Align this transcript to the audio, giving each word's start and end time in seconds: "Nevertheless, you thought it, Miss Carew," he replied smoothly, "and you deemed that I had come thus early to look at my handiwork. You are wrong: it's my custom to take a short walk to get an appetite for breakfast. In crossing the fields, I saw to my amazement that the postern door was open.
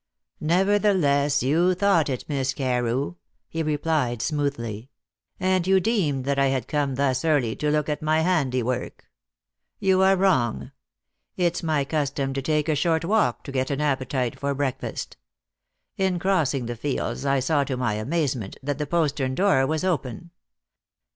"Nevertheless, 0.39 1.43
you 1.43 1.75
thought 1.75 2.09
it, 2.09 2.25
Miss 2.27 2.55
Carew," 2.55 3.17
he 3.47 3.61
replied 3.61 4.19
smoothly, 4.23 4.89
"and 5.39 5.67
you 5.67 5.79
deemed 5.79 6.25
that 6.25 6.39
I 6.39 6.47
had 6.47 6.67
come 6.67 6.95
thus 6.95 7.23
early 7.23 7.55
to 7.57 7.69
look 7.69 7.87
at 7.87 8.01
my 8.01 8.21
handiwork. 8.21 9.07
You 9.77 10.01
are 10.01 10.15
wrong: 10.15 10.71
it's 11.37 11.61
my 11.61 11.85
custom 11.85 12.33
to 12.33 12.41
take 12.41 12.67
a 12.67 12.73
short 12.73 13.05
walk 13.05 13.43
to 13.43 13.51
get 13.51 13.69
an 13.69 13.79
appetite 13.79 14.39
for 14.39 14.55
breakfast. 14.55 15.17
In 15.97 16.17
crossing 16.17 16.65
the 16.65 16.75
fields, 16.75 17.23
I 17.23 17.39
saw 17.39 17.63
to 17.65 17.77
my 17.77 17.93
amazement 17.93 18.57
that 18.63 18.79
the 18.79 18.87
postern 18.87 19.35
door 19.35 19.67
was 19.67 19.83
open. 19.83 20.31